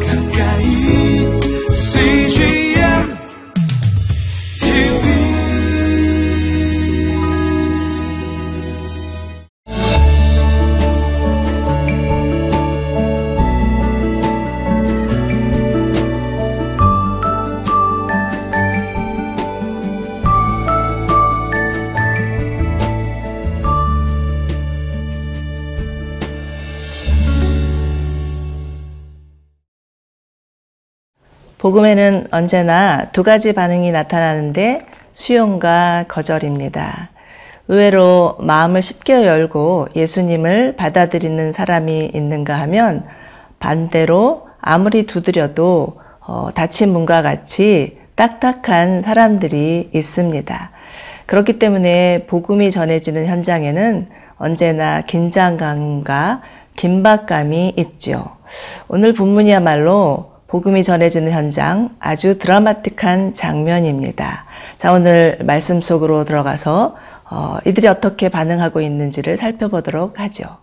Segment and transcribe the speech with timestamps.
[0.00, 0.21] 가까
[31.62, 37.10] 복음에는 언제나 두 가지 반응이 나타나는데 수용과 거절입니다.
[37.68, 43.04] 의외로 마음을 쉽게 열고 예수님을 받아들이는 사람이 있는가 하면
[43.60, 50.70] 반대로 아무리 두드려도 어, 닫힌 문과 같이 딱딱한 사람들이 있습니다.
[51.26, 56.42] 그렇기 때문에 복음이 전해지는 현장에는 언제나 긴장감과
[56.74, 58.24] 긴박감이 있죠.
[58.88, 64.44] 오늘 본문이야말로 복음이 전해지는 현장 아주 드라마틱한 장면입니다.
[64.76, 66.94] 자, 오늘 말씀 속으로 들어가서
[67.30, 70.58] 어, 이들이 어떻게 반응하고 있는지를 살펴보도록 하죠.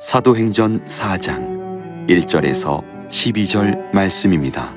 [0.00, 4.72] 사도행전 4장 1절에서 12절 말씀입니다.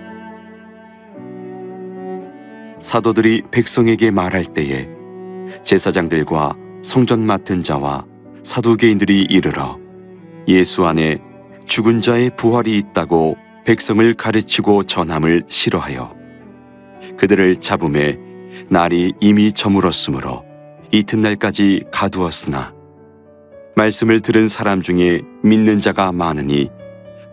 [2.81, 5.00] 사도들이 백성에게 말할 때에
[5.63, 8.05] 제사장들과 성전 맡은 자와
[8.43, 9.79] 사두개인들이 이르러
[10.47, 11.19] 예수 안에
[11.65, 16.15] 죽은 자의 부활이 있다고 백성을 가르치고 전함을 싫어하여
[17.17, 18.17] 그들을 잡음에
[18.69, 20.43] 날이 이미 저물었으므로
[20.91, 22.73] 이튿날까지 가두었으나
[23.75, 26.69] 말씀을 들은 사람 중에 믿는 자가 많으니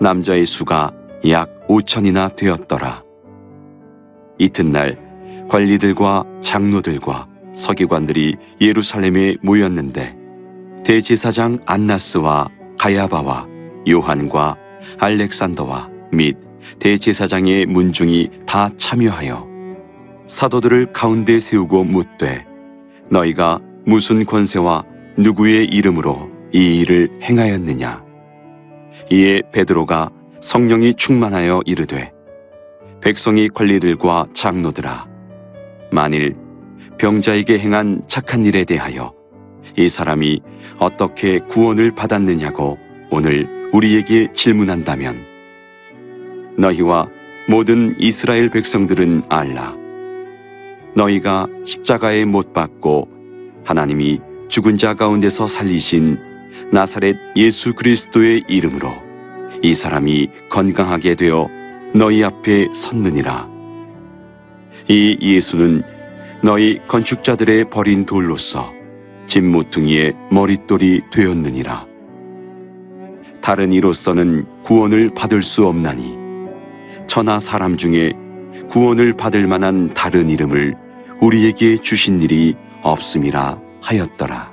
[0.00, 0.92] 남자의 수가
[1.28, 3.02] 약 5천이나 되었더라.
[4.38, 4.96] 이튿날
[5.48, 10.16] 관리들과 장로들과 서기관들이 예루살렘에 모였는데
[10.84, 13.46] 대제사장 안나스와 가야바와
[13.88, 14.56] 요한과
[14.98, 16.36] 알렉산더와 및
[16.78, 19.46] 대제사장의 문중이 다 참여하여
[20.28, 22.46] 사도들을 가운데 세우고 묻되
[23.10, 24.84] 너희가 무슨 권세와
[25.16, 28.04] 누구의 이름으로 이 일을 행하였느냐?
[29.10, 32.12] 이에 베드로가 성령이 충만하여 이르되
[33.00, 35.06] 백성이 관리들과 장로들아
[35.90, 36.36] 만일
[36.98, 39.12] 병자에게 행한 착한 일에 대하여
[39.76, 40.40] 이 사람이
[40.78, 42.78] 어떻게 구원을 받았느냐고
[43.10, 45.24] 오늘 우리에게 질문한다면
[46.58, 47.08] 너희와
[47.48, 49.76] 모든 이스라엘 백성들은 알라.
[50.94, 53.08] 너희가 십자가에 못 박고
[53.64, 56.18] 하나님이 죽은 자 가운데서 살리신
[56.72, 58.92] 나사렛 예수 그리스도의 이름으로
[59.62, 61.48] 이 사람이 건강하게 되어
[61.94, 63.48] 너희 앞에 섰느니라.
[64.88, 65.82] 이 예수는
[66.40, 68.72] 너희 건축자들의 버린 돌로서
[69.26, 71.84] 집모퉁이의 머릿돌이 되었느니라.
[73.40, 76.16] 다른 이로서는 구원을 받을 수 없나니
[77.08, 78.12] 천하 사람 중에
[78.70, 80.76] 구원을 받을 만한 다른 이름을
[81.20, 84.52] 우리에게 주신 일이 없음이라 하였더라.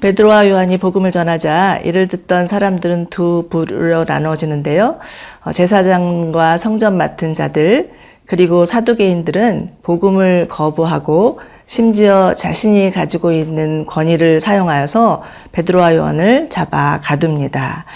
[0.00, 4.98] 베드로와 요한이 복음을 전하자 이를 듣던 사람들은 두 부로 나눠지는데요.
[5.44, 7.90] 어, 제사장과 성전 맡은 자들
[8.26, 15.22] 그리고 사두개인들은 복음을 거부하고 심지어 자신이 가지고 있는 권위를 사용하여서
[15.52, 17.86] 베드로와 요한을 잡아 가둡니다.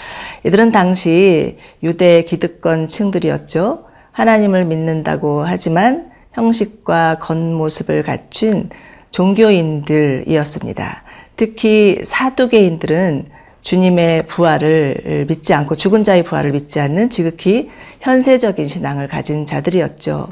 [0.45, 3.85] 이들은 당시 유대 기득권 층들이었죠.
[4.11, 8.69] 하나님을 믿는다고 하지만 형식과 겉모습을 갖춘
[9.11, 11.03] 종교인들이었습니다.
[11.37, 13.25] 특히 사두개인들은
[13.61, 17.69] 주님의 부활을 믿지 않고 죽은 자의 부활을 믿지 않는 지극히
[18.01, 20.27] 현세적인 신앙을 가진 자들이었죠.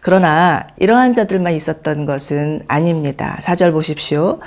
[0.00, 3.38] 그러나 이러한 자들만 있었던 것은 아닙니다.
[3.40, 4.38] 사절 보십시오.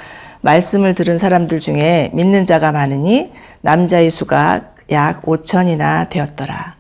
[0.42, 3.32] 말씀을 들은 사람들 중에 믿는 자가 많으니
[3.62, 6.76] 남자의 수가 약 5천이나 되었더라.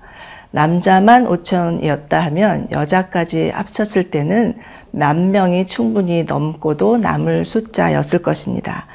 [0.51, 4.55] 남자만 5천이었다 하면 여자까지 합쳤을 때는
[4.91, 8.87] 만 명이 충분히 넘고도 남을 숫자였을 것입니다.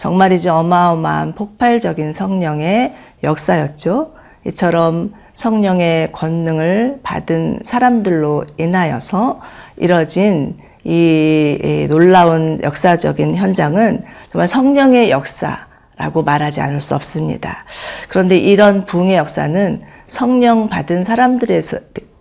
[0.00, 0.54] 정말이죠.
[0.54, 4.12] 어마어마한 폭발적인 성령의 역사였죠.
[4.46, 9.40] 이처럼 성령의 권능을 받은 사람들로 인하여서
[9.76, 14.02] 이뤄진 이 놀라운 역사적인 현장은
[14.32, 17.66] 정말 성령의 역사라고 말하지 않을 수 없습니다.
[18.08, 21.60] 그런데 이런 부흥의 역사는 성령 받은 사람들에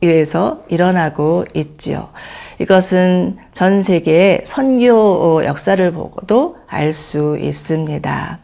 [0.01, 2.09] 의해서 일어나고 있지요.
[2.59, 8.39] 이것은 전 세계의 선교 역사를 보고도 알 수 있습니다.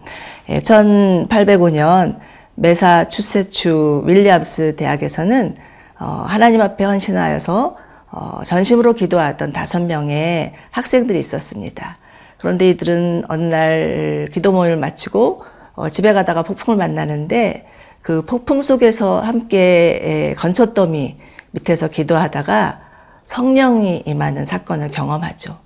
[0.47, 2.17] 1805년
[2.55, 5.55] 메사추세츠 윌리엄스 대학에서는
[5.99, 7.77] 어, 하나님 앞에 헌신하여서
[8.11, 11.97] 어, 전심으로 기도하던 다섯 명의 학생들이 있었습니다.
[12.37, 17.67] 그런데 이들은 어느 날 기도 모임을 마치고 어, 집에 가다가 폭풍을 만나는데
[18.01, 21.17] 그 폭풍 속에서 함께 건초더미
[21.51, 22.84] 밑에서 기도하다가
[23.25, 25.57] 성령이 임하는 사건을 경험하죠.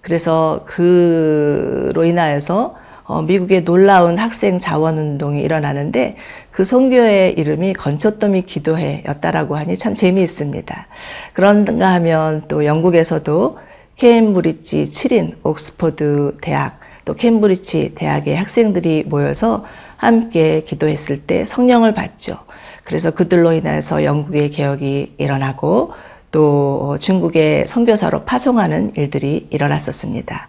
[0.00, 6.16] 그래서 그로 인하여서 어, 미국의 놀라운 학생 자원 운동이 일어나는데
[6.50, 10.86] 그 선교의 이름이 건초더미 기도회였다라고 하니 참 재미있습니다.
[11.32, 13.58] 그런가 하면 또 영국에서도
[13.96, 19.64] 케임브리지 7인 옥스퍼드 대학 또 캠브리지 대학의 학생들이 모여서
[19.96, 22.36] 함께 기도했을 때 성령을 받죠.
[22.84, 25.92] 그래서 그들로 인해서 영국의 개혁이 일어나고
[26.30, 30.48] 또 중국의 선교사로 파송하는 일들이 일어났었습니다.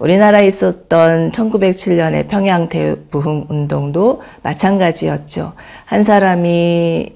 [0.00, 5.52] 우리나라에 있었던 1907년의 평양 대부흥 운동도 마찬가지였죠.
[5.84, 7.12] 한 사람이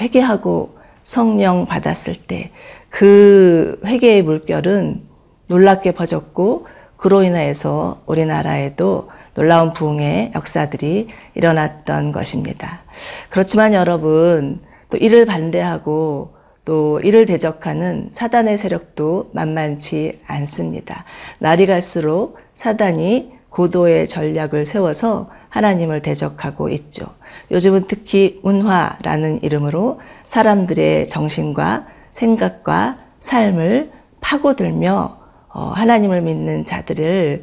[0.00, 2.50] 회개하고 성령 받았을 때
[2.90, 5.02] 그 회개의 물결은
[5.46, 12.82] 놀랍게 퍼졌고 그로 인해서 우리나라에도 놀라운 부흥의 역사들이 일어났던 것입니다.
[13.30, 16.34] 그렇지만 여러분 또 이를 반대하고
[16.70, 21.04] 또 이를 대적하는 사단의 세력도 만만치 않습니다.
[21.40, 27.06] 날이 갈수록 사단이 고도의 전략을 세워서 하나님을 대적하고 있죠.
[27.50, 33.90] 요즘은 특히 운화라는 이름으로 사람들의 정신과 생각과 삶을
[34.20, 35.18] 파고들며
[35.48, 37.42] 어, 하나님을 믿는 자들을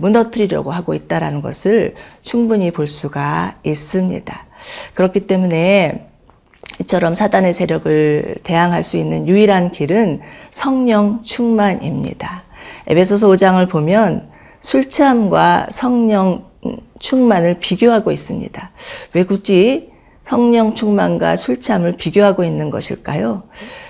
[0.00, 4.46] 무너뜨리려고 하고 있다라는 것을 충분히 볼 수가 있습니다.
[4.94, 6.07] 그렇기 때문에
[6.80, 10.20] 이처럼 사단의 세력을 대항할 수 있는 유일한 길은
[10.52, 12.42] 성령 충만입니다.
[12.86, 14.30] 에베소서 5장을 보면
[14.60, 16.44] 술 취함과 성령
[16.98, 18.70] 충만을 비교하고 있습니다.
[19.14, 19.90] 왜 굳이
[20.24, 23.44] 성령 충만과 술 취함을 비교하고 있는 것일까요?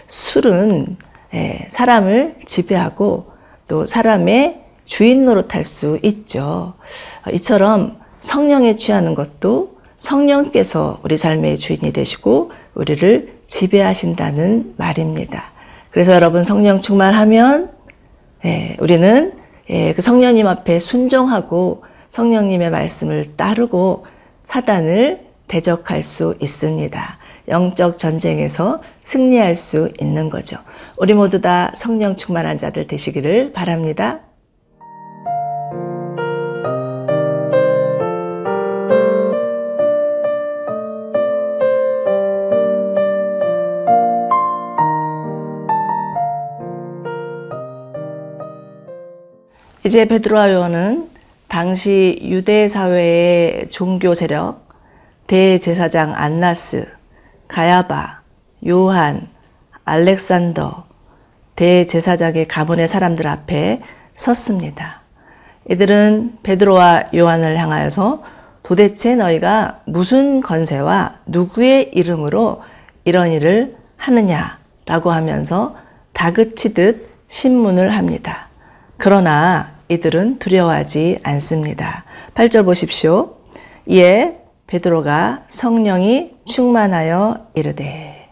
[0.08, 0.96] 술은
[1.34, 3.32] 예, 사람을 지배하고
[3.66, 6.74] 또 사람의 주인 노릇할 수 있죠.
[7.32, 15.50] 이처럼 성령에 취하는 것도 성령께서 우리 삶의 주인이 되시고 우리를 지배하신다는 말입니다.
[15.90, 17.70] 그래서 여러분 성령 충만하면
[18.44, 19.32] 예, 우리는
[19.68, 24.06] 예, 그 성령님 앞에 순종하고 성령님의 말씀을 따르고
[24.46, 27.18] 사단을 대적할 수 있습니다.
[27.48, 30.58] 영적 전쟁에서 승리할 수 있는 거죠.
[30.96, 34.20] 우리 모두 다 성령 충만한 자들 되시기를 바랍니다.
[49.88, 51.08] 이제 베드로와 요한은
[51.48, 54.68] 당시 유대 사회의 종교 세력
[55.26, 56.92] 대제사장 안나스,
[57.48, 58.20] 가야바,
[58.68, 59.28] 요한,
[59.86, 60.84] 알렉산더,
[61.56, 63.80] 대제사장의 가문의 사람들 앞에
[64.14, 65.00] 섰습니다.
[65.70, 68.22] 이들은 베드로와 요한을 향하여서
[68.62, 72.62] 도대체 너희가 무슨 건세와 누구의 이름으로
[73.06, 75.76] 이런 일을 하느냐라고 하면서
[76.12, 78.48] 다그치듯 신문을 합니다.
[78.98, 82.04] 그러나 이들은 두려워하지 않습니다.
[82.34, 83.36] 8절 보십시오.
[83.86, 88.28] 이에 베드로가 성령이 충만하여 이르되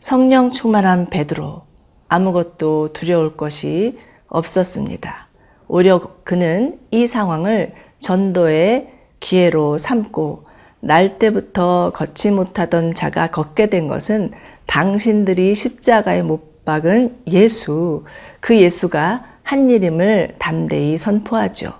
[0.00, 1.62] 성령 충만한 베드로
[2.08, 5.28] 아무것도 두려울 것이 없었습니다.
[5.66, 10.44] 오히려 그는 이 상황을 전도의 기회로 삼고
[10.80, 14.32] 날 때부터 걷지 못하던 자가 걷게 된 것은
[14.66, 18.04] 당신들이 십자가에 못 박은 예수,
[18.40, 21.72] 그 예수가 한 일임을 담대히 선포하죠.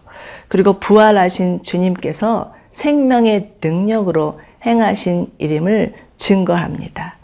[0.46, 7.16] 그리고 부활하신 주님께서 생명의 능력으로 행하신 일임을 증거합니다.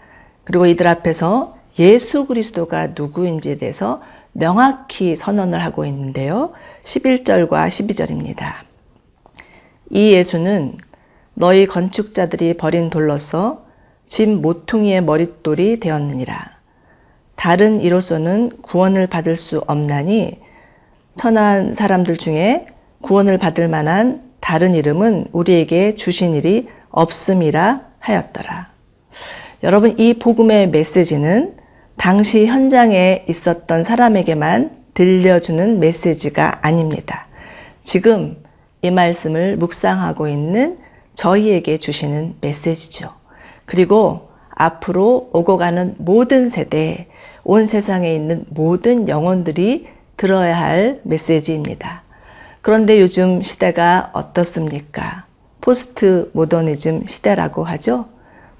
[0.42, 6.50] 그리고 이들 앞에서 예수 그리스도가 누구인지에 대해서 명확히 선언을 하고 있는데요.
[6.82, 8.54] 11절과 12절입니다.
[9.90, 10.76] 이 예수는
[11.34, 13.64] 너희 건축자들이 버린 돌로서
[14.08, 16.61] 집 모퉁이의 머릿돌이 되었느니라.
[17.42, 20.38] 다른 이로서는 구원을 받을 수 없나니
[21.16, 22.66] 천한 사람들 중에
[23.00, 28.68] 구원을 받을 만한 다른 이름은 우리에게 주신 일이 없음이라 하였더라.
[29.64, 31.56] 여러분, 이 복음의 메시지는
[31.96, 37.26] 당시 현장에 있었던 사람에게만 들려주는 메시지가 아닙니다.
[37.82, 38.36] 지금
[38.82, 40.78] 이 말씀을 묵상하고 있는
[41.14, 43.10] 저희에게 주시는 메시지죠.
[43.66, 47.08] 그리고 앞으로 오고 가는 모든 세대,
[47.44, 52.02] 온 세상에 있는 모든 영혼들이 들어야 할 메시지입니다.
[52.60, 55.24] 그런데 요즘 시대가 어떻습니까?
[55.60, 58.06] 포스트 모더니즘 시대라고 하죠.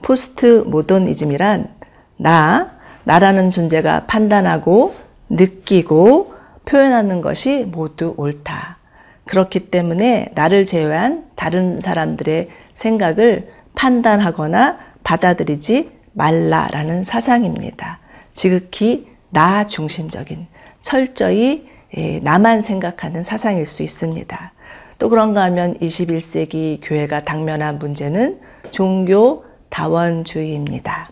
[0.02, 1.68] 포스트 모더니즘이란
[2.16, 2.72] 나
[3.04, 4.94] 나라는 존재가 판단하고
[5.28, 6.34] 느끼고
[6.64, 8.78] 표현하는 것이 모두 옳다.
[9.26, 18.01] 그렇기 때문에 나를 제외한 다른 사람들의 생각을 판단하거나 받아들이지 말라라는 사상입니다.
[18.34, 20.46] 지극히 나 중심적인
[20.82, 24.52] 철저히 예, 나만 생각하는 사상일 수 있습니다.
[24.98, 31.10] 또 그런가 하면 21세기 교회가 당면한 문제는 종교 다원주의입니다.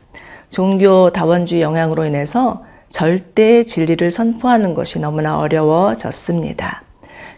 [0.51, 6.83] 종교 다원주의 영향으로 인해서 절대 진리를 선포하는 것이 너무나 어려워졌습니다.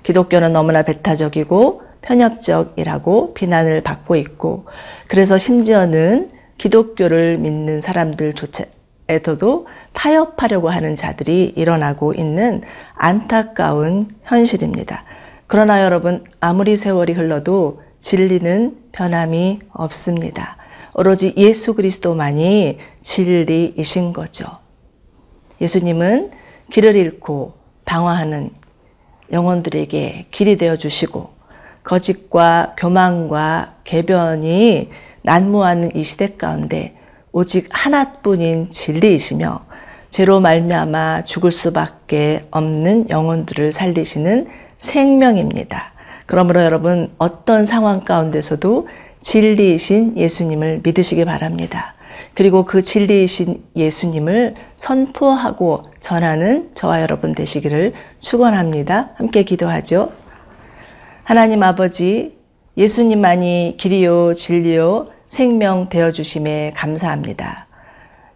[0.02, 4.66] 기독교는 너무나 배타적이고 편협적이라고 비난을 받고 있고,
[5.06, 8.64] 그래서 심지어는 기독교를 믿는 사람들조차
[9.08, 12.62] 에서도 타협하려고 하는 자들이 일어나고 있는
[12.94, 15.04] 안타까운 현실입니다.
[15.46, 20.56] 그러나 여러분, 아무리 세월이 흘러도 진리는 변함이 없습니다.
[20.94, 24.46] 오로지 예수 그리스도만이 진리이신 거죠.
[25.60, 26.30] 예수님은
[26.70, 27.54] 길을 잃고
[27.84, 28.50] 방황하는
[29.30, 31.30] 영혼들에게 길이 되어 주시고
[31.84, 34.90] 거짓과 교만과 개변이
[35.22, 36.96] 난무하는 이 시대 가운데
[37.32, 39.64] 오직 하나뿐인 진리이시며
[40.10, 44.48] 죄로 말미암아 죽을 수밖에 없는 영혼들을 살리시는
[44.78, 45.92] 생명입니다.
[46.26, 48.88] 그러므로 여러분 어떤 상황 가운데서도
[49.22, 51.94] 진리이신 예수님을 믿으시기 바랍니다.
[52.34, 59.10] 그리고 그 진리이신 예수님을 선포하고 전하는 저와 여러분 되시기를 축원합니다.
[59.16, 60.12] 함께 기도하죠.
[61.24, 62.36] 하나님 아버지
[62.76, 67.66] 예수님만이 길이요 진리요 생명 되어 주심에 감사합니다.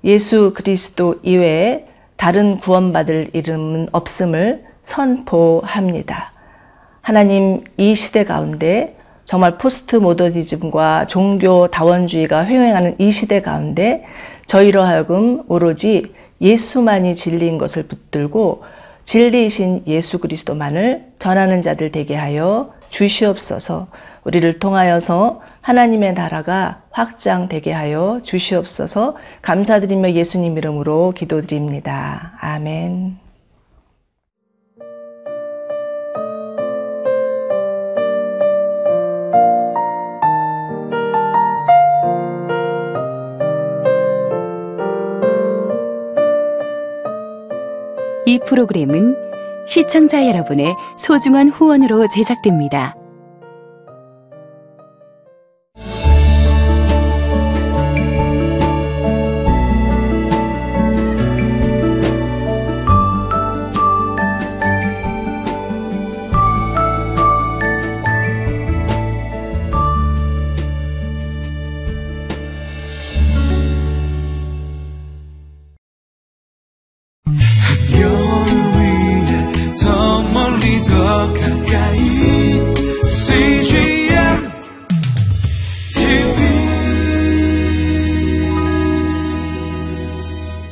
[0.04, 1.84] 예수 그리스도 이외에
[2.16, 6.32] 다른 구원받을 이름은 없음을 선포합니다.
[7.02, 14.06] 하나님 이 시대 가운데 정말 포스트 모더니즘과 종교 다원주의가 횡행하는 이 시대 가운데
[14.46, 18.62] 저희로 하여금 오로지 예수만이 진리인 것을 붙들고
[19.04, 23.88] 진리이신 예수 그리스도만을 전하는 자들 되게 하여 주시옵소서
[24.24, 32.34] 우리를 통하여서 하나님의 나라가 확장되게 하여 주시옵소서 감사드리며 예수님 이름으로 기도드립니다.
[32.40, 33.18] 아멘.
[48.24, 49.16] 이 프로그램은
[49.66, 52.94] 시청자 여러분의 소중한 후원으로 제작됩니다.